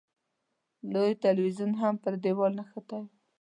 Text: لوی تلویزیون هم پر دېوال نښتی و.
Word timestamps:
لوی 0.93 1.11
تلویزیون 1.23 1.71
هم 1.81 1.93
پر 2.03 2.13
دېوال 2.23 2.51
نښتی 2.59 2.97
و. 3.01 3.05